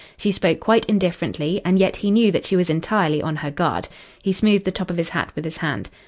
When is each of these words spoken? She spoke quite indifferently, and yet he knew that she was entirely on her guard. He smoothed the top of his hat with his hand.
She 0.17 0.31
spoke 0.31 0.59
quite 0.59 0.85
indifferently, 0.85 1.61
and 1.63 1.77
yet 1.77 1.97
he 1.97 2.09
knew 2.09 2.31
that 2.31 2.43
she 2.43 2.55
was 2.55 2.71
entirely 2.71 3.21
on 3.21 3.35
her 3.35 3.51
guard. 3.51 3.87
He 4.23 4.33
smoothed 4.33 4.65
the 4.65 4.71
top 4.71 4.89
of 4.89 4.97
his 4.97 5.09
hat 5.09 5.31
with 5.35 5.45
his 5.45 5.57
hand. 5.57 5.91